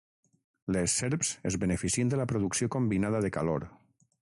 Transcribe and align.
Les 0.75 0.95
serps 1.01 1.29
es 1.51 1.59
beneficien 1.65 2.13
de 2.15 2.21
la 2.23 2.29
producció 2.33 2.75
combinada 2.79 3.23
de 3.29 3.37
calor. 3.41 3.73